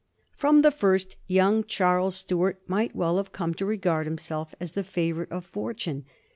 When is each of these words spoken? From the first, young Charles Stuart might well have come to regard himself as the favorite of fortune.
From 0.35 0.63
the 0.63 0.71
first, 0.71 1.15
young 1.27 1.63
Charles 1.63 2.15
Stuart 2.15 2.59
might 2.65 2.95
well 2.95 3.17
have 3.17 3.31
come 3.31 3.53
to 3.53 3.67
regard 3.67 4.07
himself 4.07 4.55
as 4.59 4.71
the 4.71 4.83
favorite 4.83 5.31
of 5.31 5.45
fortune. 5.45 6.05